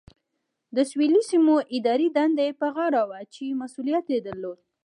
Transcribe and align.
د 0.75 0.77
سویلي 0.89 1.21
سیمو 1.31 1.55
اداري 1.77 2.07
دنده 2.15 2.43
یې 2.47 2.53
په 2.61 2.67
غاړه 2.75 3.01
وه 3.09 3.19
چې 3.33 3.59
مسؤلیت 3.61 4.05
یې 4.13 4.19
درلود. 4.27 4.59